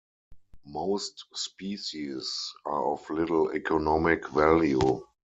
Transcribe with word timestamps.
Most 0.65 1.25
species 1.35 2.33
are 2.65 2.93
of 2.93 3.07
little 3.11 3.51
economic 3.51 4.27
value. 4.29 5.03